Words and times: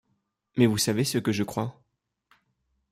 Mais 0.57 0.65
vous 0.65 0.79
savez 0.79 1.03
ce 1.03 1.19
que 1.19 1.31
je 1.31 1.43
crois? 1.43 1.79